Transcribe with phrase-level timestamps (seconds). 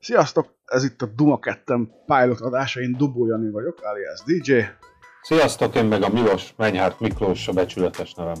[0.00, 0.54] Sziasztok!
[0.64, 4.60] Ez itt a Duma 2 pilot adása, én Dubó Jani vagyok, alias DJ.
[5.22, 8.36] Sziasztok, én meg a Milos Menyhárt Miklós a becsületes nevem.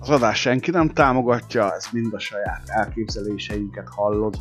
[0.00, 4.36] Az adás senki nem támogatja, ez mind a saját elképzeléseinket hallod.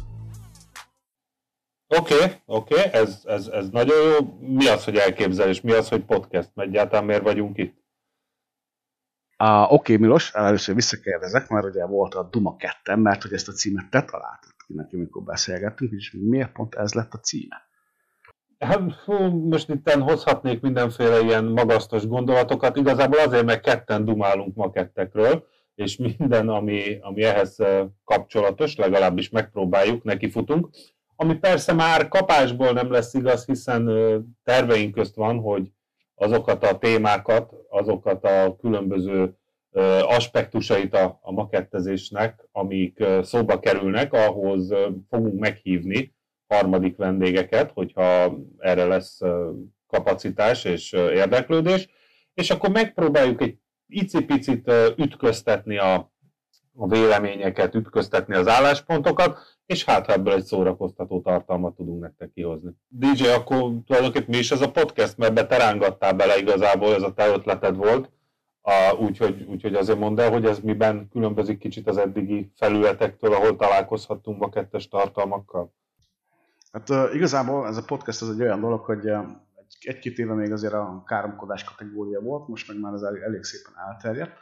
[1.88, 4.38] Oké, okay, oké, okay, ez, ez, ez nagyon jó.
[4.40, 5.62] Mi az, hogy elképzelés?
[5.62, 6.50] Mi az, hogy podcast?
[6.56, 7.77] Egyáltalán miért vagyunk itt?
[9.44, 13.48] Uh, Oké, okay, Milos, először visszakérdezek, mert ugye volt a Duma 2 mert hogy ezt
[13.48, 17.66] a címet te találtad ki neki, amikor beszélgettünk, és miért pont ez lett a címe?
[18.60, 18.82] Hát
[19.32, 22.76] most itt hozhatnék mindenféle ilyen magasztos gondolatokat.
[22.76, 27.58] Igazából azért, mert ketten dumálunk makettekről, és minden, ami, ami ehhez
[28.04, 30.70] kapcsolatos, legalábbis megpróbáljuk, nekifutunk.
[31.16, 33.90] Ami persze már kapásból nem lesz igaz, hiszen
[34.44, 35.72] terveink közt van, hogy
[36.20, 39.38] azokat a témákat, azokat a különböző
[40.02, 44.74] aspektusait a, a makettezésnek, amik szóba kerülnek, ahhoz
[45.10, 46.16] fogunk meghívni
[46.48, 49.20] harmadik vendégeket, hogyha erre lesz
[49.88, 51.90] kapacitás és érdeklődés,
[52.34, 56.12] és akkor megpróbáljuk egy icipicit ütköztetni a,
[56.76, 62.72] a véleményeket, ütköztetni az álláspontokat, és hát ebből egy szórakoztató tartalmat tudunk nektek kihozni.
[62.88, 67.28] DJ, akkor tulajdonképpen mi is ez a podcast, mert beterángattál bele igazából, ez a te
[67.28, 68.12] ötleted volt,
[69.00, 74.44] úgyhogy, úgyhogy azért mondd el, hogy ez miben különbözik kicsit az eddigi felületektől, ahol találkozhattunk
[74.44, 75.74] a kettes tartalmakkal.
[76.72, 79.12] Hát igazából ez a podcast az egy olyan dolog, hogy
[79.80, 84.38] egy-két éve még azért a káromkodás kategória volt, most meg már ez elég, szépen elterjedt,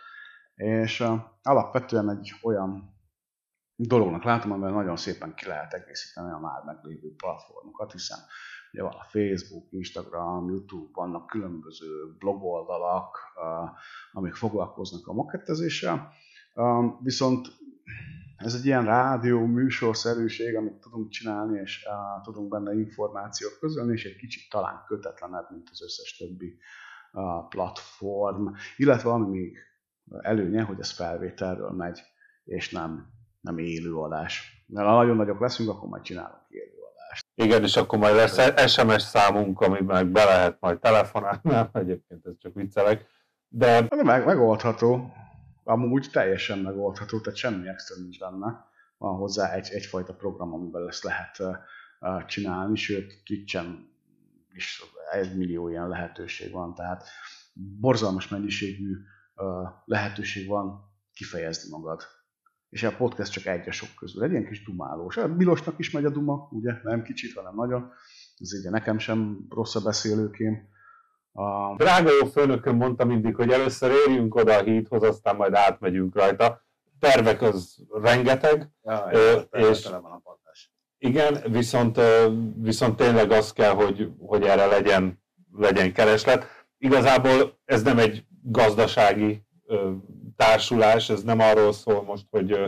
[0.55, 1.03] és
[1.43, 2.94] alapvetően egy olyan
[3.75, 8.17] dolognak látom, amivel nagyon szépen ki lehet egészíteni a már meglévő platformokat, hiszen
[8.71, 13.17] ugye van a Facebook, Instagram, YouTube, vannak különböző blogoldalak,
[14.11, 16.11] amik foglalkoznak a mokettezéssel,
[16.99, 17.47] viszont
[18.37, 24.05] ez egy ilyen rádió műsorszerűség, amit tudunk csinálni, és uh, tudunk benne információt közölni, és
[24.05, 26.57] egy kicsit talán kötetlenebb, mint az összes többi
[27.11, 28.47] uh, platform,
[28.77, 29.57] illetve ami még
[30.21, 32.01] előnye, hogy ez felvételről megy,
[32.43, 33.14] és nem,
[33.45, 34.63] nem élő adás.
[34.67, 37.25] Mert ha nagyon nagyok leszünk, akkor majd csinálunk élő adást.
[37.35, 42.25] Igen, és akkor majd lesz SMS számunk, ami meg be lehet majd telefonálni, nem, egyébként
[42.25, 43.05] ez csak viccelek.
[43.47, 43.87] De...
[44.03, 45.13] Meg, megoldható
[45.65, 48.65] amúgy teljesen megoldható, tehát semmi extra nincs benne.
[48.97, 53.93] Van hozzá egy, egyfajta program, amiben ezt lehet uh, csinálni, sőt Twitch-en
[54.53, 54.81] is
[55.11, 57.03] egy millió ilyen lehetőség van, tehát
[57.53, 58.95] borzalmas mennyiségű
[59.35, 59.45] uh,
[59.85, 62.01] lehetőség van kifejezni magad.
[62.75, 64.23] És a podcast csak egy a sok közül.
[64.23, 65.15] Egy ilyen kis dumálós.
[65.17, 66.73] Hát Milosnak is megy a duma, ugye?
[66.83, 67.91] Nem kicsit, hanem nagyon.
[68.37, 70.73] Ez ugye nekem sem rossz a beszélőkém
[71.31, 76.15] a drága jó főnököm mondta mindig, hogy először érjünk oda a hídhoz, aztán majd átmegyünk
[76.15, 76.61] rajta.
[76.99, 78.69] Tervek az rengeteg.
[78.83, 80.21] Ja, ja, és van a
[80.97, 81.99] igen, viszont,
[82.61, 86.45] viszont tényleg az kell, hogy, hogy erre legyen, legyen kereslet.
[86.77, 89.45] Igazából ez nem egy gazdasági
[90.35, 92.59] társulás, ez nem arról szól most, hogy,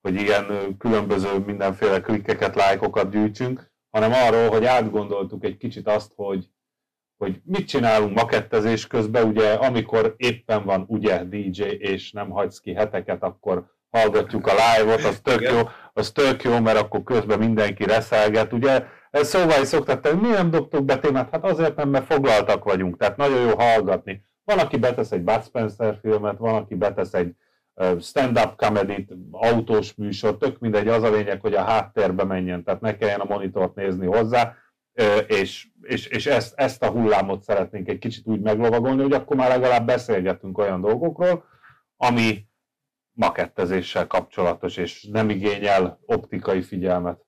[0.00, 6.48] hogy ilyen különböző mindenféle klikkeket, lájkokat gyűjtsünk, hanem arról, hogy átgondoltuk egy kicsit azt, hogy,
[7.16, 12.74] hogy mit csinálunk makettezés közben, ugye amikor éppen van ugye DJ, és nem hagysz ki
[12.74, 15.60] heteket, akkor hallgatjuk a live-ot, az tök jó,
[15.92, 18.84] az tök jó, mert akkor közben mindenki reszelget, ugye?
[19.10, 21.30] Ez szóval is szoktak mi nem dobtuk be témát?
[21.30, 24.24] Hát azért nem, mert foglaltak vagyunk, tehát nagyon jó hallgatni.
[24.44, 27.34] Van, aki betesz egy Bud Spencer filmet, van, aki betesz egy
[28.00, 32.96] stand-up comedy autós műsor, tök mindegy, az a lényeg, hogy a háttérbe menjen, tehát ne
[32.96, 34.56] kelljen a monitort nézni hozzá,
[35.26, 39.48] és, és, és ezt, ezt a hullámot szeretnénk egy kicsit úgy meglovagolni, hogy akkor már
[39.48, 41.44] legalább beszélgetünk olyan dolgokról,
[41.96, 42.46] ami
[43.12, 47.23] makettezéssel kapcsolatos, és nem igényel optikai figyelmet.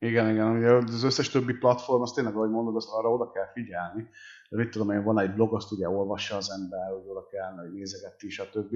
[0.00, 3.50] Igen, igen, ugye az összes többi platform, azt tényleg, ahogy mondod, azt arra oda kell
[3.52, 4.08] figyelni.
[4.50, 7.56] De mit tudom én, van egy blog, azt ugye olvassa az ember, hogy oda kell,
[7.56, 8.74] hogy nézegeti, stb.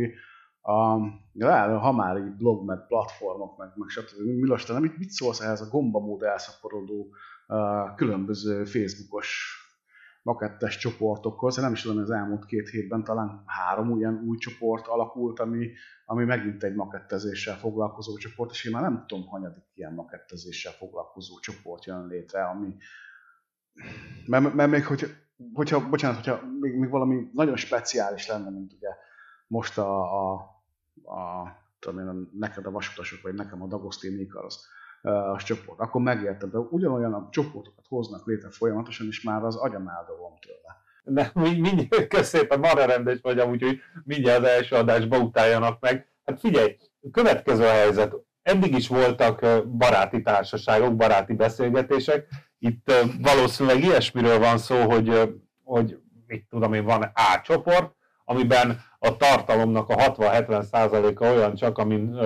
[0.62, 4.20] Um, ja, ha már így blog, meg platformok, meg, meg stb.
[4.20, 7.14] Milos, te nem mit, szólsz ehhez a gombamód elszaporodó
[7.96, 9.56] különböző Facebookos
[10.22, 11.56] makettes csoportokhoz.
[11.56, 15.70] Nem is tudom, az elmúlt két hétben talán három ilyen új csoport alakult, ami,
[16.04, 21.38] ami megint egy makettezéssel foglalkozó csoport, és én már nem tudom, hanyadik ilyen makettezéssel foglalkozó
[21.38, 22.76] csoport jön létre, ami
[24.26, 25.16] mert, mert még hogy,
[25.52, 28.88] hogyha, bocsánat, hogyha még, még valami nagyon speciális lenne, mint ugye
[29.46, 30.32] most a, a,
[31.14, 31.46] a
[31.78, 34.54] tudom én, neked a vasutasok, vagy nekem a Dagosztén Ikarus,
[35.02, 39.88] a csoport, akkor megérted, de ugyanolyan a csoportokat hoznak létre folyamatosan, és már az agyam
[39.88, 40.80] eldobom tőle.
[41.04, 46.06] De mindjárt, köszépen, marra rendes vagy amúgy, hogy mindjárt az első adásba utáljanak meg.
[46.24, 46.76] Hát figyelj,
[47.12, 48.14] következő a helyzet.
[48.42, 52.28] Eddig is voltak baráti társaságok, baráti beszélgetések.
[52.58, 57.94] Itt valószínűleg ilyesmiről van szó, hogy, hogy mit tudom én, van A csoport,
[58.24, 62.18] amiben a tartalomnak a 60-70%-a olyan csak, amin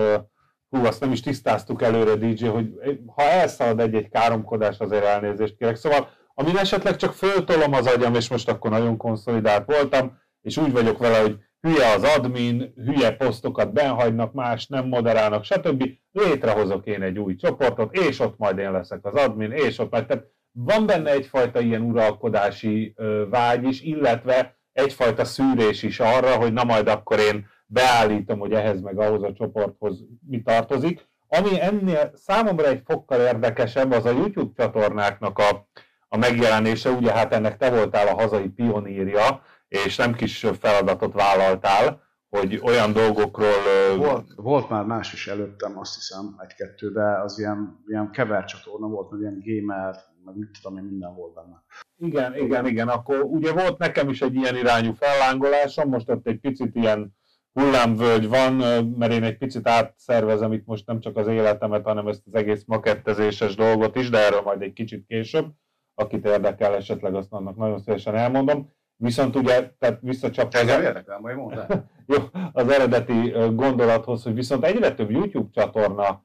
[0.70, 2.68] hú, azt nem is tisztáztuk előre, DJ, hogy
[3.06, 5.76] ha elszalad egy-egy káromkodás, azért elnézést kérek.
[5.76, 10.72] Szóval, amin esetleg csak föltolom az agyam, és most akkor nagyon konszolidált voltam, és úgy
[10.72, 15.84] vagyok vele, hogy hülye az admin, hülye posztokat benhagynak, más nem moderálnak, stb.
[16.12, 20.06] Létrehozok én egy új csoportot, és ott majd én leszek az admin, és ott majd.
[20.06, 22.94] Tehát van benne egyfajta ilyen uralkodási
[23.30, 28.80] vágy is, illetve egyfajta szűrés is arra, hogy na majd akkor én beállítom, hogy ehhez
[28.80, 31.06] meg ahhoz a csoporthoz mi tartozik.
[31.28, 35.68] Ami ennél számomra egy fokkal érdekesebb, az a YouTube csatornáknak a,
[36.08, 42.04] a megjelenése, ugye hát ennek te voltál a hazai pionírja, és nem kis feladatot vállaltál,
[42.28, 43.96] hogy olyan dolgokról...
[43.96, 48.86] Volt, volt már más is előttem, azt hiszem, egy-kettő, de az ilyen, ilyen kevert csatorna
[48.86, 51.62] volt, mert ilyen gamer, meg mit tudom én, minden volt benne.
[51.98, 56.40] Igen, igen, igen, akkor ugye volt nekem is egy ilyen irányú fellángolásom, most ott egy
[56.40, 57.14] picit ilyen
[57.60, 58.52] hullámvölgy van,
[58.98, 62.62] mert én egy picit átszervezem itt most nem csak az életemet, hanem ezt az egész
[62.66, 65.46] makettezéses dolgot is, de erről majd egy kicsit később.
[65.94, 68.72] Akit érdekel esetleg, azt annak nagyon szívesen elmondom.
[68.96, 70.58] Viszont ugye, tehát visszacsapva...
[70.58, 71.36] Ez érdekel, majd
[72.12, 72.16] Jó,
[72.52, 76.24] az eredeti gondolathoz, hogy viszont egyre több YouTube csatorna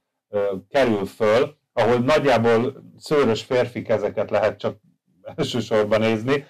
[0.69, 4.77] kerül föl, ahol nagyjából szőrös férfi kezeket lehet csak
[5.35, 6.45] elsősorban nézni,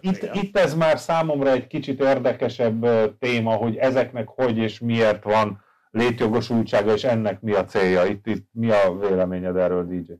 [0.00, 2.86] itt, itt ez már számomra egy kicsit érdekesebb
[3.18, 8.04] téma, hogy ezeknek hogy és miért van létjogosultsága, és ennek mi a célja.
[8.04, 10.12] Itt, itt mi a véleményed erről, DJ?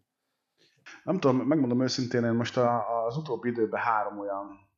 [1.05, 4.69] Nem tudom, megmondom őszintén, én most a, az utóbbi időben három olyan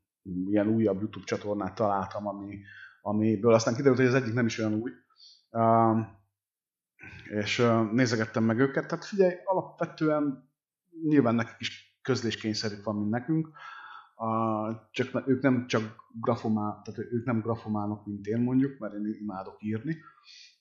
[0.51, 2.59] ilyen újabb YouTube csatornát találtam, ami,
[3.03, 4.91] amiből aztán kiderült, hogy az egyik nem is olyan új.
[5.51, 5.99] Uh,
[7.31, 10.51] és uh, nézegettem meg őket, tehát figyelj, alapvetően
[11.03, 13.49] nyilván nekik is közléskényszerük van, mint nekünk,
[14.23, 19.17] a, csak ők nem csak grafomál, tehát ők nem grafomálnak, mint én mondjuk, mert én
[19.21, 19.97] imádok írni,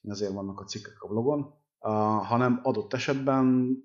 [0.02, 3.76] ezért vannak a cikkek a blogon, a, hanem adott esetben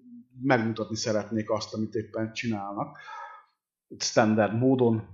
[0.41, 2.97] megmutatni szeretnék azt, amit éppen csinálnak,
[3.97, 5.07] standard módon,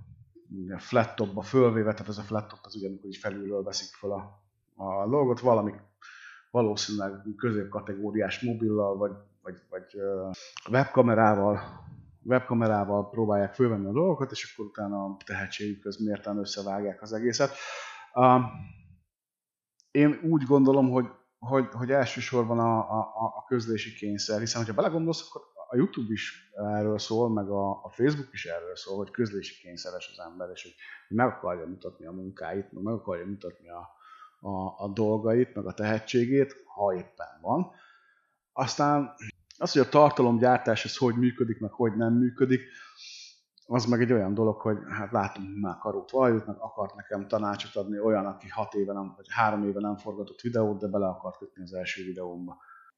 [0.76, 4.42] flat topba fölvéve, tehát ez a flat top az ugyanúgy, hogy felülről veszik fel a,
[4.84, 5.72] a dolgot, valami
[6.50, 9.12] valószínűleg középkategóriás mobillal, vagy,
[9.42, 9.84] vagy, vagy
[10.70, 11.60] webkamerával
[12.24, 17.50] webkamerával próbálják fölvenni a dolgokat, és akkor utána a tehetségükhöz mérten összevágják az egészet.
[19.90, 21.06] Én úgy gondolom, hogy,
[21.38, 26.52] hogy, hogy elsősorban a, a, a közlési kényszer, hiszen ha belegondolsz, akkor a YouTube is
[26.52, 30.62] erről szól, meg a, a Facebook is erről szól, hogy közlési kényszeres az ember, és
[30.62, 30.74] hogy
[31.08, 33.90] meg akarja mutatni a munkáit, meg, akarja mutatni a,
[34.40, 37.70] a, a dolgait, meg a tehetségét, ha éppen van.
[38.52, 39.14] Aztán
[39.58, 42.62] az, hogy a tartalomgyártás ez hogy működik, meg hogy nem működik,
[43.66, 47.74] az meg egy olyan dolog, hogy hát látom már karót vajút, meg akart nekem tanácsot
[47.74, 51.38] adni olyan, aki hat éve nem, vagy három éve nem forgatott videót, de bele akart
[51.38, 52.56] kötni az első videómba.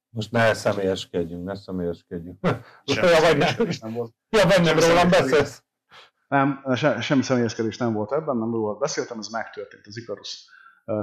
[0.09, 2.39] Most ne személyeskedjünk, ne személyeskedjünk.
[2.83, 4.13] Ja, vagy nem, nem volt.
[4.29, 5.63] Ja, vagy nem rólam beszélsz?
[6.27, 10.49] Nem, se, semmi személyeskedés nem volt ebben, nem róla beszéltem, ez megtörtént az Icarus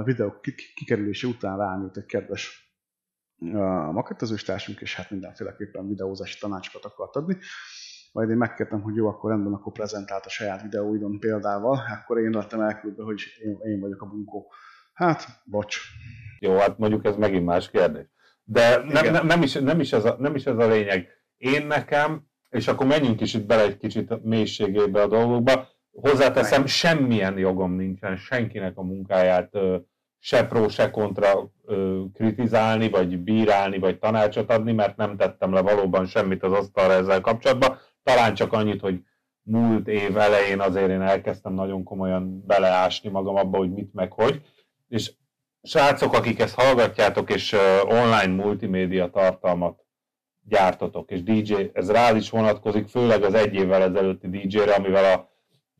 [0.03, 0.39] videó
[0.75, 2.64] kikerülése után rám egy kedves
[3.53, 4.15] a
[4.45, 7.37] társunk, és hát mindenféleképpen videózási tanácsokat akart adni.
[8.11, 12.29] Majd én megkértem, hogy jó, akkor rendben, akkor prezentált a saját videóidon példával, akkor én
[12.29, 14.51] lettem elküldve, hogy én, én vagyok a bunkó.
[14.93, 15.77] Hát, bocs.
[16.39, 18.05] Jó, hát mondjuk ez megint más kérdés.
[18.43, 21.07] De nem, nem, nem, is, nem, is ez a, nem is ez a lényeg.
[21.37, 27.37] Én nekem, és akkor menjünk is itt bele egy kicsit mélységébe a dolgokba, hozzáteszem, semmilyen
[27.37, 29.49] jogom nincsen senkinek a munkáját
[30.25, 31.51] se pro, se kontra
[32.13, 37.21] kritizálni, vagy bírálni, vagy tanácsot adni, mert nem tettem le valóban semmit az asztalra ezzel
[37.21, 37.77] kapcsolatban.
[38.03, 38.99] Talán csak annyit, hogy
[39.41, 44.41] múlt év elején azért én elkezdtem nagyon komolyan beleásni magam abba, hogy mit meg hogy.
[44.87, 45.11] És
[45.63, 49.79] srácok, akik ezt hallgatjátok, és online multimédia tartalmat
[50.41, 55.29] gyártotok, és DJ, ez rá is vonatkozik, főleg az egy évvel ezelőtti DJ-re, amivel a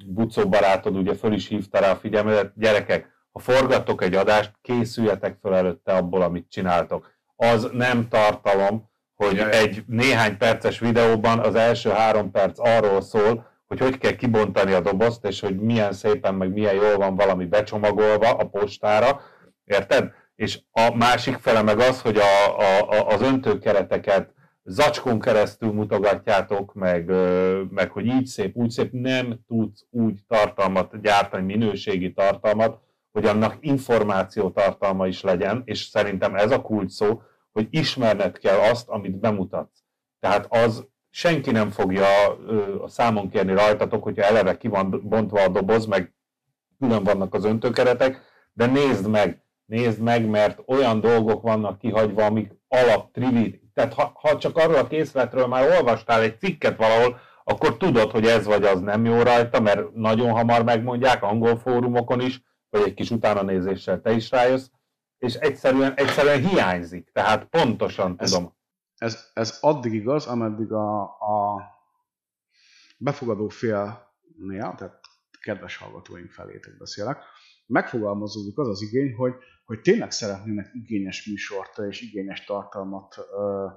[0.05, 5.37] Bucó barátod ugye föl is hívta rá a figyelmet, gyerekek, ha forgattok egy adást, készüljetek
[5.41, 7.11] fel előtte abból, amit csináltok.
[7.35, 9.57] Az nem tartalom, hogy Jaj.
[9.57, 14.79] egy néhány perces videóban az első három perc arról szól, hogy hogy kell kibontani a
[14.79, 19.21] dobozt, és hogy milyen szépen, meg milyen jól van valami becsomagolva a postára,
[19.65, 20.11] érted?
[20.35, 26.73] És a másik fele meg az, hogy a, a, a, az öntőkereteket zacskon keresztül mutogatjátok,
[26.73, 27.11] meg,
[27.69, 32.83] meg hogy így szép, úgy szép, nem tudsz úgy tartalmat gyártani, minőségi tartalmat,
[33.15, 38.57] hogy annak információ tartalma is legyen, és szerintem ez a kulcs szó, hogy ismerned kell
[38.57, 39.83] azt, amit bemutatsz.
[40.19, 42.05] Tehát az senki nem fogja
[42.81, 46.13] a számon kérni rajtatok, hogyha eleve ki van bontva a doboz, meg
[46.79, 48.21] külön vannak az öntőkeretek,
[48.53, 53.61] de nézd meg, nézd meg, mert olyan dolgok vannak kihagyva, amik alap trivit.
[53.73, 58.25] Tehát ha, ha csak arról a készletről már olvastál egy cikket valahol, akkor tudod, hogy
[58.25, 62.43] ez vagy az nem jó rajta, mert nagyon hamar megmondják, angol fórumokon is,
[62.77, 64.69] vagy egy kis utána nézéssel te is rájössz,
[65.17, 67.11] és egyszerűen, egyszerűen hiányzik.
[67.11, 68.53] Tehát pontosan ez, tudom.
[68.97, 71.61] Ez, ez addig igaz, ameddig a, a
[72.97, 74.99] befogadó félnél, tehát
[75.41, 77.23] kedves hallgatóink felétek beszélek,
[77.65, 79.33] megfogalmazódik az az igény, hogy,
[79.65, 83.67] hogy tényleg szeretnének igényes műsort és igényes tartalmat ö,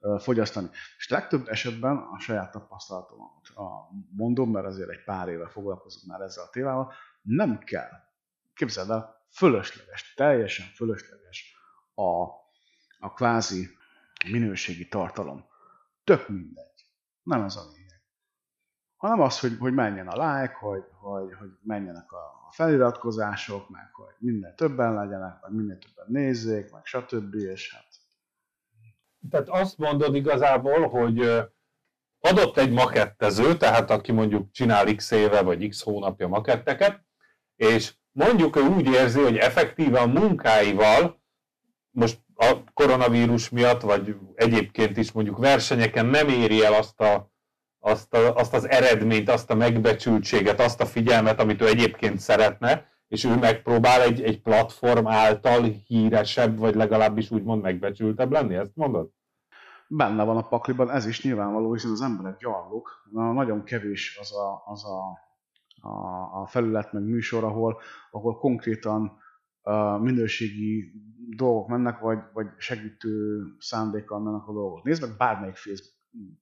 [0.00, 0.68] ö, fogyasztani.
[0.98, 3.52] És legtöbb esetben a saját tapasztalatomat
[4.16, 8.05] mondom, mert azért egy pár éve foglalkozok már ezzel a témával, nem kell.
[8.56, 11.56] Képzeld el, fölösleges, teljesen fölösleges
[11.94, 12.22] a,
[12.98, 13.68] a kvázi
[14.30, 15.44] minőségi tartalom.
[16.04, 16.86] Tök mindegy.
[17.22, 17.86] Nem ez a lényeg
[18.96, 24.14] hanem az, hogy, hogy menjen a like, hogy, hogy, hogy menjenek a feliratkozások, meg hogy
[24.18, 27.34] minél többen legyenek, meg minél többen nézzék, meg stb.
[27.34, 27.86] És hát...
[29.30, 31.20] Tehát azt mondod igazából, hogy
[32.18, 37.04] adott egy makettező, tehát aki mondjuk csinál x éve vagy x hónapja maketteket,
[37.56, 41.20] és mondjuk ő úgy érzi, hogy effektíve a munkáival,
[41.90, 47.34] most a koronavírus miatt, vagy egyébként is mondjuk versenyeken nem éri el azt a
[47.78, 52.86] azt, a, azt az eredményt, azt a megbecsültséget, azt a figyelmet, amit ő egyébként szeretne,
[53.08, 59.10] és ő megpróbál egy, egy platform által híresebb, vagy legalábbis úgymond megbecsültebb lenni, ezt mondod?
[59.88, 63.08] Benne van a pakliban, ez is nyilvánvaló, hiszen az emberek gyarlók.
[63.12, 65.25] Nagyon kevés az a, az a,
[65.86, 69.18] a, a felület, meg műsor, ahol, ahol konkrétan
[69.62, 70.92] uh, minőségi
[71.36, 74.82] dolgok mennek, vagy, vagy segítő szándékkal mennek a dolgok.
[74.84, 75.94] Nézd meg bármelyik Facebook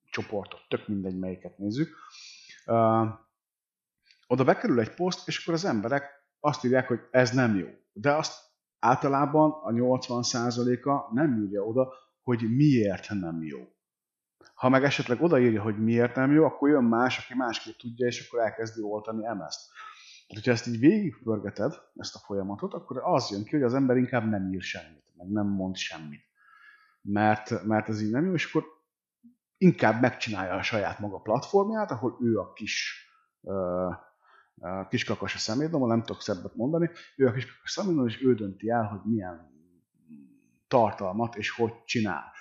[0.05, 1.97] csoportot, tök mindegy, melyiket nézzük.
[4.27, 6.05] Oda bekerül egy poszt, és akkor az emberek
[6.41, 7.67] azt írják, hogy ez nem jó.
[7.93, 8.43] De azt
[8.79, 13.59] általában a 80%-a nem írja oda, hogy miért nem jó.
[14.55, 18.27] Ha meg esetleg odaírja, hogy miért nem jó, akkor jön más, aki másképp tudja, és
[18.27, 19.71] akkor elkezdi oltani emezt.
[20.27, 23.97] Tehát, hogyha ezt így végigpörgeted, ezt a folyamatot, akkor az jön ki, hogy az ember
[23.97, 26.25] inkább nem ír semmit, meg nem mond semmit.
[27.03, 28.65] Mert, mert ez így nem jó, és akkor
[29.57, 33.07] inkább megcsinálja a saját maga platformját, ahol ő a kis
[33.41, 33.95] uh,
[34.89, 38.85] kiskakas a szemétdomon, nem tudok szebbet mondani, ő a kiskakas szemétdomon, és ő dönti el,
[38.85, 39.53] hogy milyen
[40.69, 42.33] tartalmat és hogy csinál.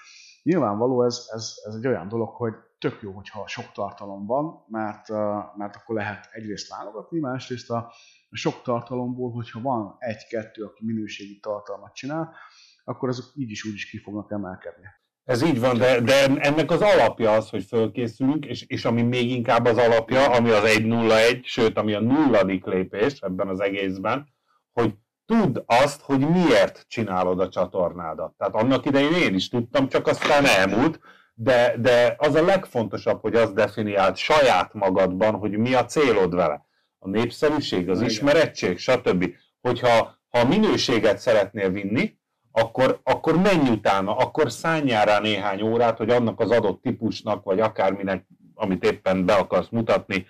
[0.43, 5.09] Nyilvánvaló ez, ez, ez egy olyan dolog, hogy tök jó, hogyha sok tartalom van, mert,
[5.57, 7.93] mert akkor lehet egyrészt válogatni, másrészt a
[8.31, 12.35] sok tartalomból, hogyha van egy-kettő, aki minőségi tartalmat csinál,
[12.83, 14.85] akkor azok így is úgy is ki fognak emelkedni.
[15.23, 19.29] Ez így van, de, de ennek az alapja az, hogy fölkészülünk, és, és ami még
[19.29, 24.27] inkább az alapja, ami az 1-0-1, sőt, ami a nulladik lépés ebben az egészben,
[24.71, 28.33] hogy tudd azt, hogy miért csinálod a csatornádat.
[28.37, 30.99] Tehát annak idején én is tudtam, csak aztán elmúlt,
[31.33, 36.65] de, de az a legfontosabb, hogy azt definiált saját magadban, hogy mi a célod vele.
[36.99, 39.25] A népszerűség, az ismerettség, stb.
[39.61, 42.17] Hogyha ha a minőséget szeretnél vinni,
[42.51, 47.59] akkor, akkor menj utána, akkor szálljál rá néhány órát, hogy annak az adott típusnak, vagy
[47.59, 50.25] akárminek, amit éppen be akarsz mutatni,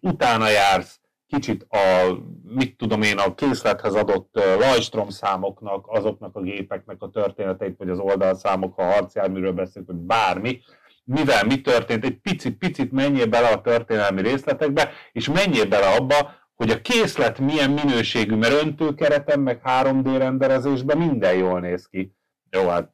[0.00, 1.00] utána jársz,
[1.36, 2.12] kicsit a,
[2.42, 7.98] mit tudom én, a készlethez adott Lajstrom számoknak, azoknak a gépeknek a történeteit, vagy az
[7.98, 10.60] oldalszámok, ha a harcjárműről beszélünk, vagy bármi,
[11.04, 16.30] mivel mi történt, egy picit, picit menjél bele a történelmi részletekbe, és menjél bele abba,
[16.54, 22.14] hogy a készlet milyen minőségű, mert öntőkereten, meg 3D renderezésben minden jól néz ki.
[22.50, 22.92] Jó, hát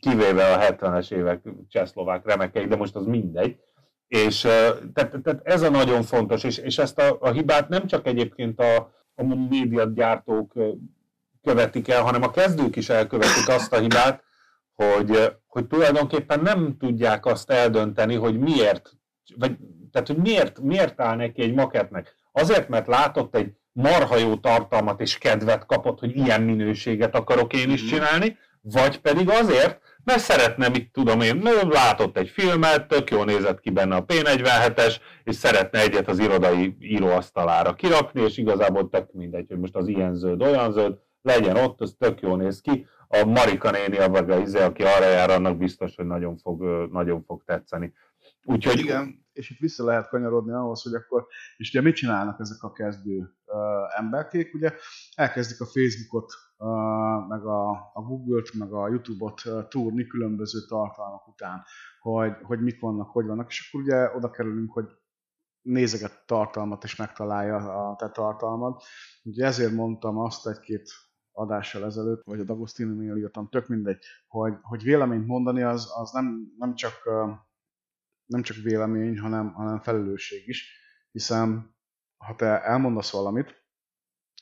[0.00, 3.56] kivéve a 70-es évek csehszlovák remekei, de most az mindegy.
[4.10, 8.06] És tehát, tehát ez a nagyon fontos, és, és ezt a, a hibát nem csak
[8.06, 8.76] egyébként a,
[9.14, 10.52] a médiagyártók
[11.42, 14.22] követik el, hanem a kezdők is elkövetik azt a hibát,
[14.74, 18.92] hogy, hogy tulajdonképpen nem tudják azt eldönteni, hogy miért,
[19.36, 19.56] vagy,
[19.92, 22.14] tehát hogy miért, miért áll neki egy maketnek.
[22.32, 27.70] Azért, mert látott egy marha jó tartalmat és kedvet kapott, hogy ilyen minőséget akarok én
[27.70, 27.90] is mhm.
[27.90, 33.60] csinálni, vagy pedig azért, mert szeretne, mit tudom én, látott egy filmet, tök jól nézett
[33.60, 39.46] ki benne a P47-es, és szeretne egyet az irodai íróasztalára kirakni, és igazából tök mindegy,
[39.48, 42.86] hogy most az ilyen zöld, olyan zöld, legyen ott, az tök jól néz ki.
[43.08, 47.42] A Marika néni, a izé, aki arra jár, annak biztos, hogy nagyon fog, nagyon fog
[47.44, 47.92] tetszeni.
[48.44, 48.78] Úgyhogy...
[48.78, 52.72] Igen, és itt vissza lehet kanyarodni ahhoz, hogy akkor, és ugye mit csinálnak ezek a
[52.72, 54.74] kezdő uh, emberkék, ugye
[55.14, 61.28] elkezdik a Facebookot, uh, meg a, a Google-t, meg a YouTube-ot uh, túrni különböző tartalmak
[61.28, 61.62] után,
[62.00, 64.86] hogy, hogy mik vannak, hogy vannak, és akkor ugye oda kerülünk, hogy
[65.62, 68.80] nézeget tartalmat és megtalálja a te tartalmad.
[69.22, 70.90] Ugye ezért mondtam azt egy-két
[71.32, 76.54] adással ezelőtt, vagy a D'Agostini-nél írtam, tök mindegy, hogy, hogy véleményt mondani az, az nem,
[76.58, 76.94] nem csak
[78.30, 80.78] nem csak vélemény, hanem, hanem felelősség is,
[81.10, 81.74] hiszen
[82.16, 83.64] ha te elmondasz valamit,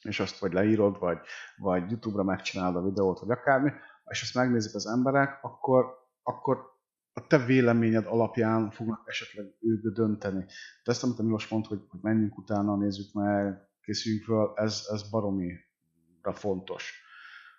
[0.03, 1.19] és azt vagy leírod, vagy,
[1.57, 3.71] vagy YouTube-ra megcsinálod a videót, vagy akármi,
[4.05, 5.87] és ezt megnézik az emberek, akkor,
[6.23, 6.77] akkor
[7.13, 10.45] a te véleményed alapján fognak esetleg ők dönteni.
[10.85, 14.87] De ezt, amit a Milos mond, hogy, hogy menjünk utána, nézzük meg, készüljünk föl, ez,
[14.93, 17.03] ez baromira fontos.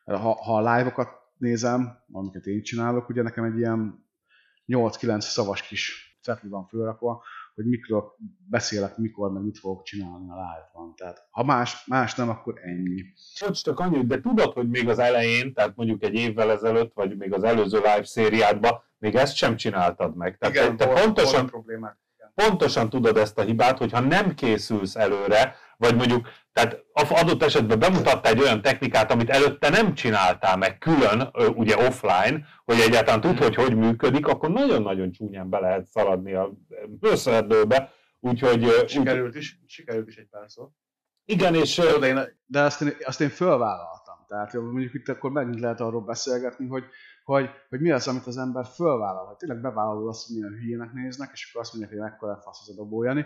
[0.05, 4.07] Ha, ha a live-okat nézem, amiket én csinálok, ugye nekem egy ilyen
[4.67, 7.23] 8-9 szavas kis cetli van fölrakva,
[7.55, 8.15] hogy mikről
[8.49, 10.95] beszélek, mikor, meg mit fogok csinálni a live-ban.
[10.95, 13.03] Tehát ha más, más nem, akkor ennyi.
[13.39, 17.17] Bocs, csak annyi, de tudod, hogy még az elején, tehát mondjuk egy évvel ezelőtt, vagy
[17.17, 20.37] még az előző live szériádban, még ezt sem csináltad meg.
[20.37, 21.97] Tehát Igen, te, volt, pontosan, volt problémák.
[22.35, 28.29] pontosan tudod ezt a hibát, hogyha nem készülsz előre, vagy mondjuk, tehát adott esetben bemutatta
[28.29, 33.55] egy olyan technikát, amit előtte nem csináltál meg külön, ugye offline, hogy egyáltalán tud, hogy
[33.55, 36.51] hogy működik, akkor nagyon-nagyon csúnyán be lehet szaladni a
[36.99, 37.91] összeerdőbe.
[38.19, 38.67] Úgyhogy...
[38.87, 40.69] Sikerült is, sikerült is egy párszor.
[41.25, 41.75] Igen, és...
[41.99, 44.15] De, én, de azt, én, azt én fölvállaltam.
[44.27, 46.83] Tehát mondjuk itt akkor megint lehet arról beszélgetni, hogy,
[47.23, 49.25] hogy, hogy mi az, amit az ember fölvállal.
[49.25, 52.59] Hogy tényleg bevállalod azt, hogy milyen hülyének néznek, és akkor azt mondják, hogy mekkora fasz
[52.61, 53.25] az a dobójani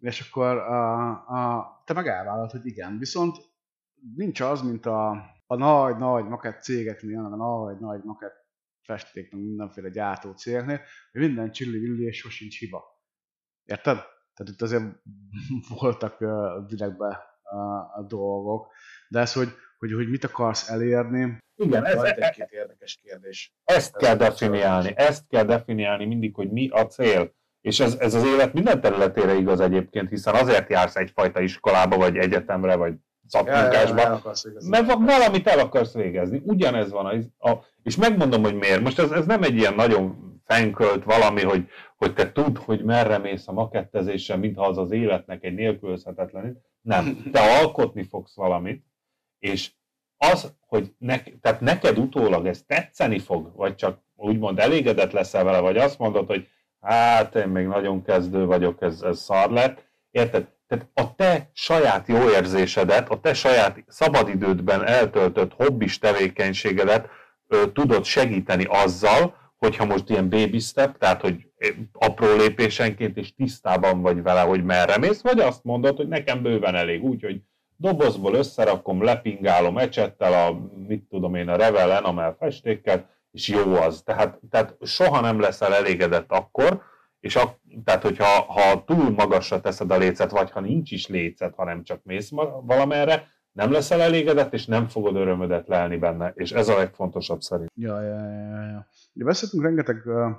[0.00, 2.98] és akkor a, a, te meg elvállalod, hogy igen.
[2.98, 3.36] Viszont
[4.16, 5.10] nincs az, mint a,
[5.46, 8.46] a nagy-nagy makett cégeknél, a nagy-nagy makett
[8.82, 10.80] festéknek, mindenféle gyártó cégeknél,
[11.12, 12.84] hogy minden csilli-villi és sosincs hiba.
[13.64, 13.96] Érted?
[14.34, 14.84] Tehát itt azért
[15.80, 17.06] voltak uh, direktbe
[17.42, 18.72] uh, a dolgok,
[19.08, 23.54] de ez, hogy, hogy, hogy mit akarsz elérni, igen, ez egy-két érdekes kérdés.
[23.64, 27.36] Ezt ez kell definiálni, ezt kell definiálni mindig, hogy mi a cél.
[27.60, 32.16] És ez, ez az élet minden területére igaz egyébként, hiszen azért jársz egyfajta iskolába, vagy
[32.16, 32.94] egyetemre, vagy
[33.26, 34.20] szakmunkásba, ja,
[34.68, 36.42] mert valamit el akarsz végezni.
[36.44, 37.06] Ugyanez van.
[37.38, 38.80] A, a, és megmondom, hogy miért.
[38.80, 43.18] Most ez, ez nem egy ilyen nagyon fenkölt valami, hogy, hogy te tudd, hogy merre
[43.18, 46.62] mész a makettezéssel, mintha az az életnek egy nélkülözhetetlen.
[46.80, 47.30] Nem.
[47.32, 48.84] Te alkotni fogsz valamit,
[49.38, 49.70] és
[50.16, 55.58] az, hogy ne, tehát neked utólag ez tetszeni fog, vagy csak úgymond elégedett leszel vele,
[55.58, 56.48] vagy azt mondod, hogy
[56.80, 59.86] hát én még nagyon kezdő vagyok, ez, ez szar lett.
[60.10, 60.48] Érted?
[60.66, 67.08] Tehát a te saját jó érzésedet, a te saját szabadidődben eltöltött hobbis tevékenységedet
[67.46, 71.46] ö, tudod segíteni azzal, hogyha most ilyen baby step, tehát hogy
[71.92, 76.74] apró lépésenként és tisztában vagy vele, hogy merre mész, vagy azt mondod, hogy nekem bőven
[76.74, 77.40] elég, úgyhogy
[77.76, 84.02] dobozból összerakom, lepingálom ecsettel, a, mit tudom én, a revelen, amel festékkel, és jó az.
[84.02, 86.82] Tehát, tehát soha nem leszel elégedett akkor,
[87.20, 91.54] és a, tehát hogyha ha túl magasra teszed a lécet, vagy ha nincs is lécet,
[91.54, 92.30] hanem csak mész
[92.62, 97.70] valamerre, nem leszel elégedett, és nem fogod örömödet lelni benne, és ez a legfontosabb szerint.
[97.74, 98.86] Ja, ja, ja, ja.
[99.14, 100.30] Ugye beszéltünk rengeteg uh,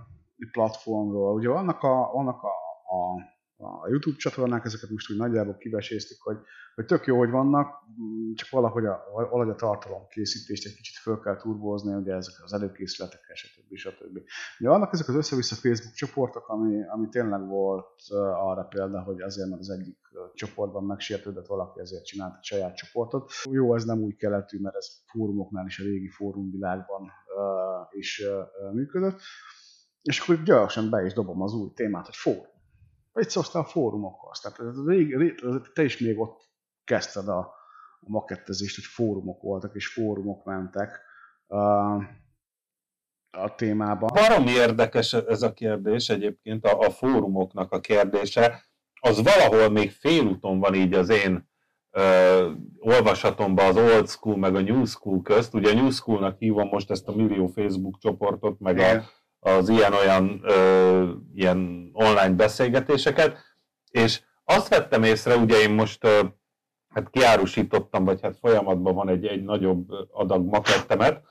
[0.52, 2.48] platformról, ugye vannak a, vannak a,
[2.96, 3.22] a
[3.62, 6.38] a YouTube csatornák, ezeket most úgy nagyjából kiveséztük, hogy,
[6.76, 7.68] hogy tök jó, hogy vannak,
[8.02, 12.34] mm, csak valahogy a, valahogy a tartalom készítést egy kicsit föl kell turbózni, ugye ezek
[12.44, 13.76] az előkészületek, stb.
[13.76, 14.18] stb.
[14.60, 18.02] Ugye vannak ezek az össze-vissza Facebook csoportok, ami, ami tényleg volt
[18.34, 19.98] arra példa, hogy azért, mert az egyik
[20.34, 23.32] csoportban megsértődött valaki, ezért csinált egy saját csoportot.
[23.52, 28.74] Jó, ez nem új keletű, mert ez fórumoknál is a régi fórumvilágban uh, is uh,
[28.74, 29.20] működött.
[30.02, 32.58] És akkor gyorsan be is dobom az új témát, hogy fórum
[33.20, 34.40] egy szó a fórumokhoz.
[34.40, 35.36] Tehát ez rég,
[35.74, 36.50] te is még ott
[36.84, 37.40] kezdted a,
[38.00, 41.02] a makettezést, hogy fórumok voltak, és fórumok mentek
[41.48, 42.04] uh,
[43.32, 44.10] a témában.
[44.14, 48.64] Baromi érdekes ez a kérdés egyébként, a, a fórumoknak a kérdése.
[49.02, 51.50] Az valahol még félúton van így az én
[51.92, 55.54] uh, olvasatomban az old school meg a new school közt.
[55.54, 59.04] Ugye a new schoolnak hívom most ezt a millió Facebook csoportot, meg a
[59.40, 60.46] az ilyen-olyan
[61.34, 63.38] ilyen online beszélgetéseket,
[63.92, 66.20] és azt vettem észre, ugye én most ö,
[66.90, 71.22] hát kiárusítottam, vagy hát folyamatban van egy, egy nagyobb adag makettemet,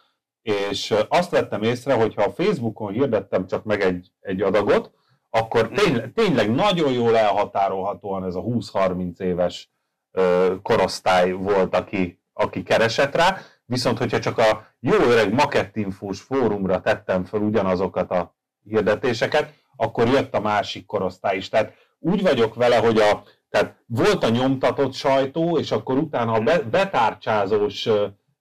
[0.42, 4.90] és azt vettem észre, hogy ha a Facebookon hirdettem csak meg egy, egy adagot,
[5.30, 9.70] akkor tényleg, tényleg nagyon jól elhatárolhatóan ez a 20-30 éves
[10.10, 13.38] ö, korosztály volt, aki, aki keresett rá,
[13.68, 20.34] Viszont, hogyha csak a jó öreg makettinfós fórumra tettem fel ugyanazokat a hirdetéseket, akkor jött
[20.34, 21.48] a másik korosztály is.
[21.48, 26.60] Tehát úgy vagyok vele, hogy a, tehát volt a nyomtatott sajtó, és akkor utána a
[26.70, 27.88] betárcsázós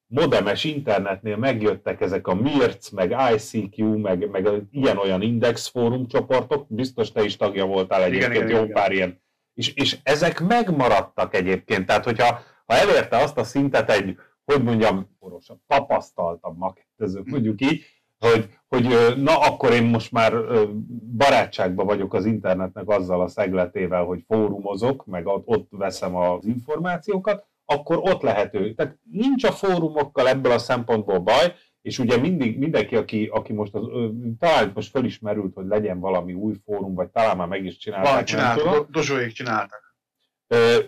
[0.08, 7.12] modemes internetnél megjöttek ezek a MIRC, meg ICQ, meg, meg ilyen-olyan index fórum csoportok, biztos
[7.12, 9.08] te is tagja voltál egyébként, igen, jó igen, pár igen.
[9.08, 9.22] ilyen.
[9.54, 14.18] És, és ezek megmaradtak egyébként, tehát hogyha ha elérte azt a szintet egy,
[14.54, 17.84] hogy mondjam, orosabb, tapasztaltabb makettező, mondjuk így,
[18.20, 20.34] hogy, hogy na akkor én most már
[21.18, 27.98] barátságban vagyok az internetnek azzal a szegletével, hogy fórumozok, meg ott veszem az információkat, akkor
[27.98, 28.74] ott lehető.
[28.74, 33.74] Tehát nincs a fórumokkal ebből a szempontból baj, és ugye mindig, mindenki, aki, aki most
[33.76, 33.86] az,
[34.40, 38.14] talán most felismerült, hogy legyen valami új fórum, vagy talán már meg is csinálták.
[38.14, 39.96] Van, csináltak, dozsóik csináltak.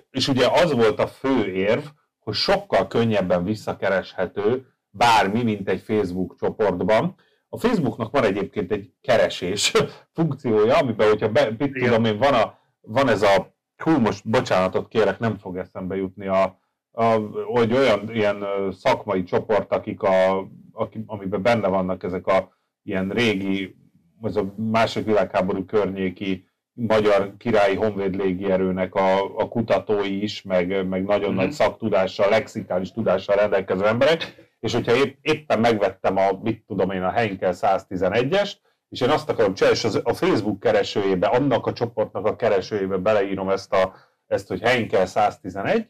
[0.10, 1.84] És ugye az volt a fő érv,
[2.30, 7.16] hogy sokkal könnyebben visszakereshető bármi, mint egy Facebook csoportban.
[7.50, 9.74] A Facebooknak van egyébként egy keresés
[10.16, 14.88] funkciója, amiben, hogyha be, mit tudom én, van, a, van ez a, hú, most bocsánatot
[14.88, 16.60] kérek, nem fog eszembe jutni a,
[16.92, 17.04] a,
[17.46, 22.52] hogy olyan ilyen szakmai csoport, akik a, akik, amiben benne vannak ezek a
[22.84, 23.76] ilyen régi,
[24.22, 26.49] az a második világháború környéki
[26.88, 31.38] magyar királyi honvéd légierőnek a, a kutatói is, meg, meg nagyon mm-hmm.
[31.38, 37.04] nagy szaktudással, lexikális tudással rendelkező emberek, és hogyha épp, éppen megvettem a, mit tudom én,
[37.04, 38.54] a Henkel 111-est,
[38.90, 42.98] és én azt akarom csinálni, és az, a Facebook keresőjébe, annak a csoportnak a keresőjébe
[42.98, 43.96] beleírom ezt, a,
[44.28, 45.88] ezt hogy Henkel 111,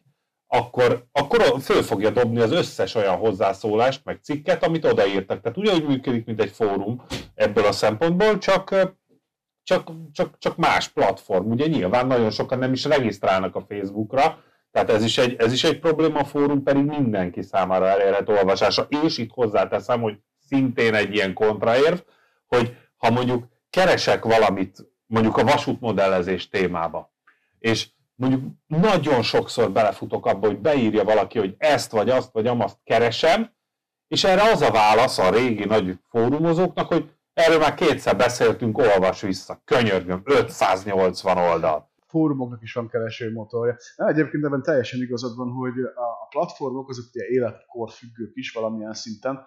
[0.48, 5.42] akkor, akkor föl fogja dobni az összes olyan hozzászólást, meg cikket, amit odaírtak.
[5.42, 7.04] Tehát ugyanúgy működik, mint egy fórum
[7.36, 8.96] ebből a szempontból, csak,
[9.70, 11.52] csak, csak, csak más platform.
[11.52, 15.64] Ugye nyilván nagyon sokan nem is regisztrálnak a Facebookra, tehát ez is egy, ez is
[15.64, 18.88] egy probléma, a fórum pedig mindenki számára elérhető olvasása.
[19.04, 21.98] És itt hozzáteszem, hogy szintén egy ilyen kontraérv,
[22.48, 27.14] hogy ha mondjuk keresek valamit, mondjuk a vasútmodellezés témába,
[27.60, 32.78] és mondjuk nagyon sokszor belefutok abba, hogy beírja valaki, hogy ezt vagy azt vagy amazt
[32.84, 33.52] keresem,
[34.08, 39.22] és erre az a válasz a régi nagy fórumozóknak, hogy erről már kétszer beszéltünk, olvas
[39.22, 41.90] vissza, könyörgöm, 580 oldal.
[42.08, 43.78] Fórumoknak is van keresőmotorja.
[43.96, 49.40] Egyébként ebben teljesen igazad van, hogy a platformok azok ugye életkor függők is valamilyen szinten,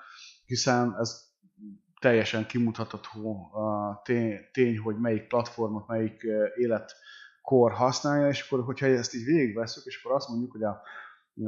[0.45, 1.31] hiszen ez
[2.01, 3.51] teljesen kimutatható
[4.53, 6.27] tény, hogy melyik platformot, melyik
[6.57, 6.95] élet
[7.43, 10.83] kor használja, és akkor, hogyha ezt így végigveszünk, és akkor azt mondjuk, hogy a,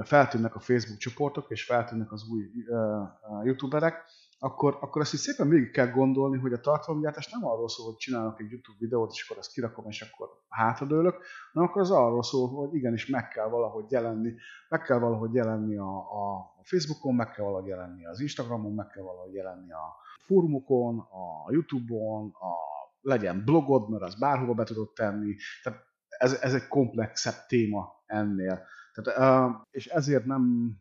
[0.04, 4.04] feltűnnek a Facebook csoportok, és feltűnnek az új uh, youtuberek,
[4.44, 7.96] akkor, akkor ezt így szépen végig kell gondolni, hogy a tartalomgyártás nem arról szól, hogy
[7.96, 12.22] csinálok egy YouTube videót, és akkor ezt kirakom, és akkor hátradőlök, hanem akkor az arról
[12.22, 14.35] szól, hogy igenis meg kell valahogy jelenni,
[14.68, 19.02] meg kell valahogy jelenni a, a Facebookon, meg kell valahogy jelenni az Instagramon, meg kell
[19.02, 22.52] valahogy jelenni a fórumokon, a YouTube-on, a
[23.00, 25.35] legyen blogod, mert az bárhova be tudod tenni.
[25.62, 28.62] Tehát ez, ez egy komplexebb téma ennél.
[28.92, 30.72] Tehát, és ezért nem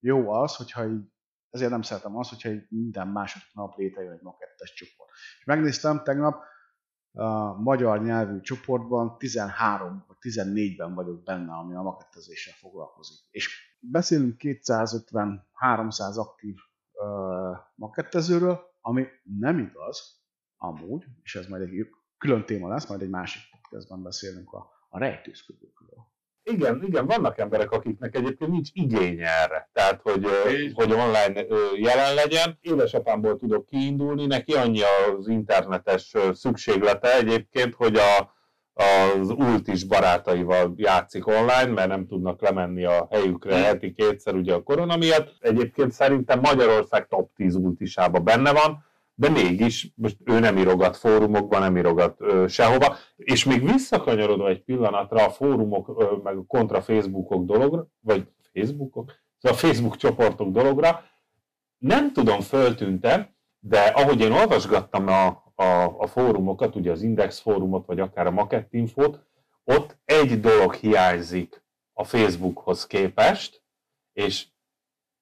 [0.00, 1.11] jó az, hogyha így,
[1.52, 5.10] ezért nem szeretem azt, hogyha így minden második nap létrejön egy makettes csoport.
[5.38, 6.42] És megnéztem tegnap,
[7.14, 13.18] a magyar nyelvű csoportban 13 vagy 14-ben vagyok benne, ami a makettezéssel foglalkozik.
[13.30, 15.34] És beszélünk 250-300
[16.16, 16.56] aktív
[16.92, 20.22] uh, makettezőről, ami nem igaz,
[20.56, 21.70] amúgy, és ez majd egy
[22.18, 26.11] külön téma lesz, majd egy másik podcastban beszélünk a, a rejtőzködőkről.
[26.44, 29.68] Igen, igen, vannak emberek, akiknek egyébként nincs igénye erre.
[29.72, 30.26] Tehát, hogy,
[30.74, 31.44] hogy online
[31.76, 32.58] jelen legyen.
[32.60, 38.34] Édesapámból tudok kiindulni, neki annyi az internetes szükséglete egyébként, hogy a,
[38.82, 44.62] az ultis barátaival játszik online, mert nem tudnak lemenni a helyükre heti kétszer ugye a
[44.62, 45.36] korona miatt.
[45.40, 51.60] Egyébként szerintem Magyarország top 10 ultisába benne van, de mégis most ő nem írogat fórumokban,
[51.60, 56.80] nem írogat ö, sehova, és még visszakanyarodva egy pillanatra a fórumok, ö, meg a kontra
[56.80, 61.04] Facebookok dologra, vagy Facebookok, szóval a Facebook csoportok dologra,
[61.78, 67.86] nem tudom, föltűntem, de ahogy én olvasgattam a, a, a fórumokat, ugye az Index fórumot,
[67.86, 69.20] vagy akár a Makettinfót,
[69.64, 73.62] ott egy dolog hiányzik a Facebookhoz képest,
[74.12, 74.46] és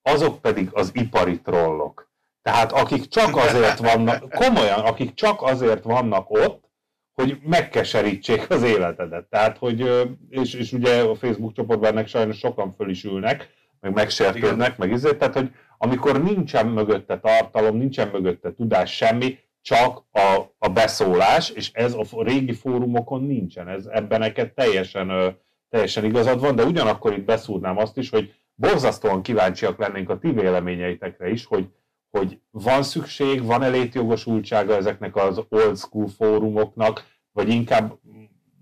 [0.03, 2.10] azok pedig az ipari trollok.
[2.43, 6.69] Tehát akik csak azért vannak, komolyan, akik csak azért vannak ott,
[7.13, 9.25] hogy megkeserítsék az életedet.
[9.25, 13.49] Tehát, hogy, és, és ugye a Facebook csoportban ennek sajnos sokan föl is ülnek,
[13.81, 20.05] meg megsértődnek, meg izé, tehát, hogy amikor nincsen mögötte tartalom, nincsen mögötte tudás, semmi, csak
[20.11, 25.37] a, a beszólás, és ez a régi fórumokon nincsen, ez ebben neked teljesen,
[25.69, 30.31] teljesen igazad van, de ugyanakkor itt beszúrnám azt is, hogy borzasztóan kíváncsiak lennénk a ti
[30.31, 31.69] véleményeitekre is, hogy,
[32.11, 37.99] hogy van szükség, van-e létjogosultsága ezeknek az old school fórumoknak, vagy inkább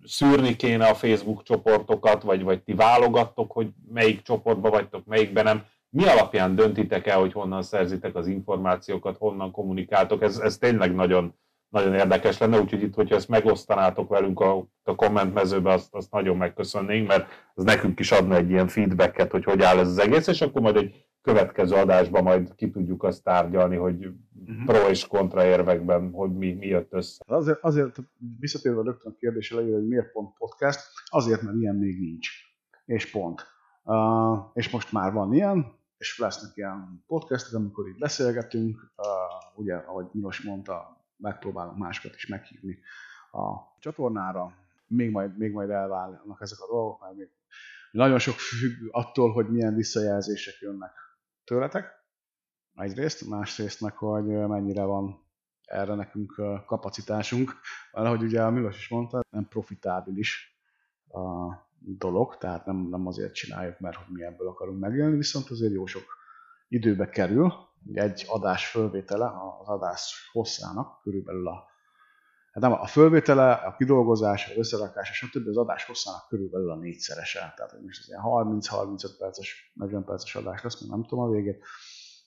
[0.05, 5.65] szűrni kéne a Facebook csoportokat, vagy, vagy ti válogattok, hogy melyik csoportba vagytok, melyikben nem.
[5.91, 10.23] Mi alapján döntitek el, hogy honnan szerzitek az információkat, honnan kommunikáltok?
[10.23, 11.35] Ez, ez tényleg nagyon,
[11.69, 16.37] nagyon érdekes lenne, úgyhogy itt, hogyha ezt megosztanátok velünk a, a kommentmezőbe, azt, azt nagyon
[16.37, 20.27] megköszönnénk, mert ez nekünk is adna egy ilyen feedbacket, hogy hogy áll ez az egész,
[20.27, 24.65] és akkor majd egy következő adásban majd ki tudjuk azt tárgyalni, hogy uh-huh.
[24.65, 27.25] pro és kontra érvekben, hogy mi, mi jött össze.
[27.27, 27.97] Azért, azért
[28.41, 32.29] visszatérve rögtön a kérdésre hogy miért pont podcast, azért, mert ilyen még nincs.
[32.85, 33.47] És pont.
[33.85, 39.75] Uh, és most már van ilyen, és lesznek ilyen podcastok, amikor itt beszélgetünk, uh, ugye,
[39.75, 42.79] ahogy Milos mondta, megpróbálunk másokat is meghívni
[43.33, 44.53] a csatornára,
[44.87, 47.29] még majd, még majd elválnak ezek a dolgok, mert még
[47.91, 51.08] nagyon sok függ attól, hogy milyen visszajelzések jönnek
[51.49, 51.97] tőletek.
[52.75, 55.27] Egyrészt, másrészt meg, hogy mennyire van
[55.63, 56.35] erre nekünk
[56.67, 57.55] kapacitásunk,
[57.93, 60.59] mert ahogy ugye a Milos is mondta, nem profitábilis
[61.09, 65.73] a dolog, tehát nem, nem azért csináljuk, mert hogy mi ebből akarunk megélni, viszont azért
[65.73, 66.05] jó sok
[66.69, 67.53] időbe kerül.
[67.93, 71.67] Egy adás fölvétele az adás hosszának körülbelül a
[72.61, 75.49] hát nem, a fölvétele, a kidolgozás, az összerakás, stb.
[75.49, 77.53] az adás hosszának körülbelül a négyszerese.
[77.57, 81.31] Tehát, hogy most ez ilyen 30-35 perces, 40 perces adás lesz, még nem tudom a
[81.31, 81.65] végét,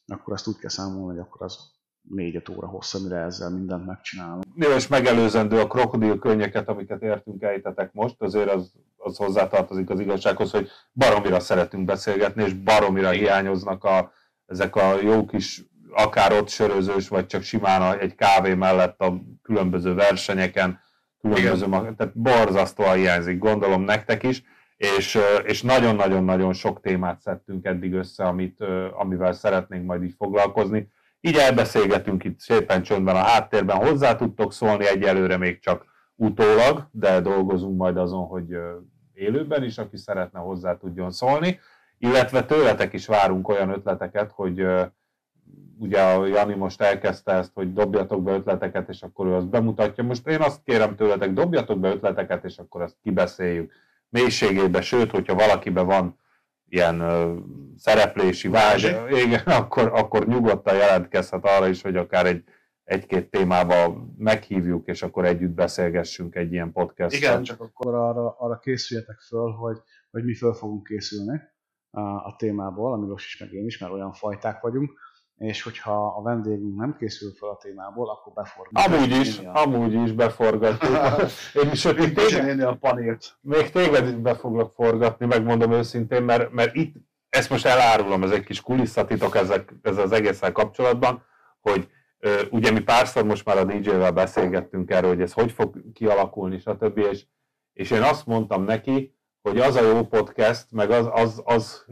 [0.07, 1.57] akkor azt úgy kell számolni, hogy akkor az
[2.01, 4.43] 4 óra hossza, mire ezzel mindent megcsinálunk.
[4.55, 9.99] Jó, és megelőzendő a krokodil könnyeket, amiket értünk ejtetek most, azért az, az hozzátartozik az
[9.99, 14.11] igazsághoz, hogy baromira szeretünk beszélgetni, és baromira hiányoznak a,
[14.45, 19.93] ezek a jó kis akár ott sörözős, vagy csak simán egy kávé mellett a különböző
[19.93, 20.79] versenyeken,
[21.21, 21.95] különböző, Igen.
[21.95, 24.43] tehát borzasztóan hiányzik, gondolom nektek is,
[24.77, 30.87] és, és nagyon-nagyon-nagyon sok témát szedtünk eddig össze, amit, amivel szeretnénk majd így foglalkozni.
[31.19, 37.21] Így elbeszélgetünk itt szépen csöndben a háttérben, hozzá tudtok szólni, egyelőre még csak utólag, de
[37.21, 38.57] dolgozunk majd azon, hogy
[39.13, 41.59] élőben is, aki szeretne hozzá tudjon szólni,
[41.97, 44.65] illetve tőletek is várunk olyan ötleteket, hogy
[45.81, 50.03] ugye a Jani most elkezdte ezt, hogy dobjatok be ötleteket, és akkor ő azt bemutatja.
[50.03, 53.71] Most én azt kérem tőletek, dobjatok be ötleteket, és akkor azt kibeszéljük
[54.09, 56.19] mélységébe, sőt, hogyha valakiben van
[56.69, 57.37] ilyen uh,
[57.77, 62.43] szereplési vágy, igen, akkor, akkor nyugodtan jelentkezhet arra is, hogy akár egy
[62.83, 67.15] egy-két témába meghívjuk, és akkor együtt beszélgessünk egy ilyen podcast.
[67.15, 69.77] Igen, csak akkor arra, arra készüljetek föl, hogy,
[70.11, 71.41] hogy mi föl fogunk készülni
[71.91, 74.99] a, témából, amiről is meg én is, mert olyan fajták vagyunk,
[75.37, 78.93] és hogyha a vendégünk nem készül fel a témából, akkor beforgatjuk.
[78.93, 79.61] Amúgy is, a...
[79.61, 80.91] amúgy is beforgatjuk.
[81.63, 83.37] Én is még téged, a panírt.
[83.41, 86.95] Még téged is be foglak forgatni, megmondom őszintén, mert, mert itt,
[87.29, 91.25] ezt most elárulom, ez egy kis kulisszatitok ezek, ez az egészen kapcsolatban,
[91.59, 91.89] hogy
[92.49, 96.97] ugye mi párszor most már a DJ-vel beszélgettünk erről, hogy ez hogy fog kialakulni, stb.
[96.97, 97.25] És,
[97.73, 101.85] és én azt mondtam neki, hogy az a jó podcast, meg az, az, az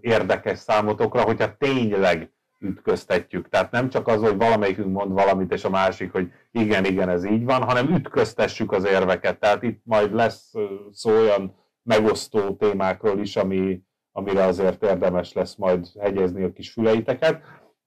[0.00, 3.48] érdekes számotokra, hogyha tényleg ütköztetjük.
[3.48, 7.24] Tehát nem csak az, hogy valamelyikünk mond valamit, és a másik, hogy igen, igen, ez
[7.24, 9.38] így van, hanem ütköztessük az érveket.
[9.38, 10.52] Tehát itt majd lesz
[10.90, 17.42] szó olyan megosztó témákról is, ami, amire azért érdemes lesz majd hegyezni a kis füleiteket,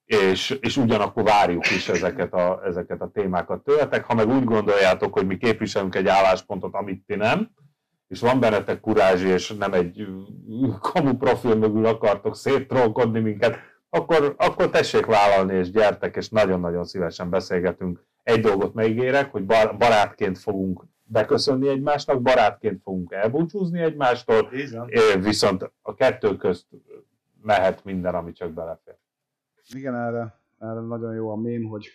[0.06, 4.06] és, és ugyanakkor várjuk is ezeket a, ezeket a témákat tőletek.
[4.06, 7.50] Ha meg úgy gondoljátok, hogy mi képviselünk egy álláspontot, amit ti nem,
[8.08, 10.08] és van bennetek kurázsi, és nem egy
[10.80, 13.58] kamu profil mögül akartok széttrollkodni minket,
[13.90, 18.06] akkor, akkor tessék vállalni, és gyertek, és nagyon-nagyon szívesen beszélgetünk.
[18.24, 19.46] Egy dolgot megígérek, hogy
[19.78, 24.50] barátként fogunk beköszönni egymásnak, barátként fogunk elbúcsúzni egymástól,
[25.20, 26.68] viszont a kettő közt
[27.42, 28.98] mehet minden, ami csak belefér.
[29.74, 31.88] Igen, erre, erre nagyon jó a mém, hogy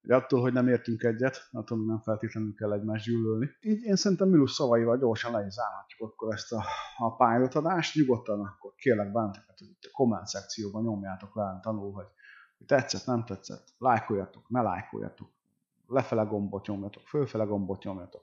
[0.00, 3.48] de attól, hogy nem értünk egyet, attól nem feltétlenül kell egymást gyűlölni.
[3.60, 6.64] Így én szerintem Milus szavaival gyorsan le is zárhatjuk akkor ezt a,
[6.96, 7.94] a pályázatadást.
[7.94, 12.06] Nyugodtan akkor kérlek benneteket, hogy komment szekcióban nyomjátok le, tanul, hogy,
[12.66, 15.28] tetszett, nem tetszett, lájkoljatok, ne lájkoljatok,
[15.86, 18.22] lefele gombot nyomjatok, fölfele gombot nyomjatok.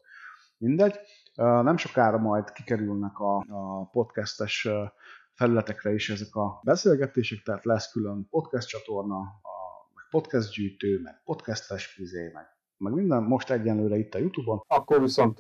[0.58, 1.00] Mindegy.
[1.36, 4.68] Nem sokára majd kikerülnek a, a podcastes
[5.34, 11.86] felületekre is ezek a beszélgetések, tehát lesz külön podcast csatorna, a podcast gyűjtő, meg podcastes
[11.86, 12.46] fizé, meg,
[12.78, 14.62] meg minden most egyenlőre itt a Youtube-on.
[14.68, 15.40] Akkor viszont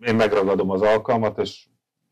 [0.00, 1.68] én megragadom az alkalmat, és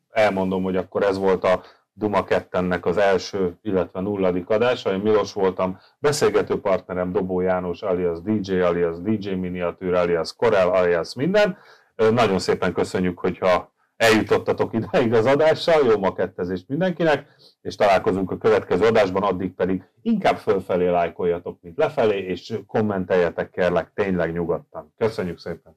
[0.08, 1.62] elmondom, hogy akkor ez volt a
[1.96, 4.92] Duma 2 az első, illetve nulladik adása.
[4.92, 11.14] Én Milos voltam, beszélgető partnerem Dobó János, alias DJ, alias DJ Miniatűr, alias Corel, alias
[11.14, 11.56] minden.
[11.96, 17.26] Nagyon szépen köszönjük, hogyha eljutottatok ideig az adással, jó makettezést mindenkinek,
[17.60, 23.90] és találkozunk a következő adásban, addig pedig inkább fölfelé lájkoljatok, mint lefelé, és kommenteljetek kérlek
[23.94, 24.92] tényleg nyugodtan.
[24.96, 25.72] Köszönjük szépen!